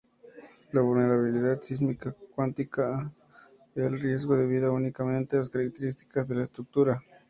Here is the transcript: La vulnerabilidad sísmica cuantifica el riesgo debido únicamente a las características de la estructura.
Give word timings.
La 0.71 0.81
vulnerabilidad 0.81 1.61
sísmica 1.61 2.15
cuantifica 2.33 3.13
el 3.75 3.99
riesgo 3.99 4.35
debido 4.35 4.73
únicamente 4.73 5.35
a 5.35 5.41
las 5.41 5.51
características 5.51 6.27
de 6.27 6.35
la 6.37 6.43
estructura. 6.45 7.03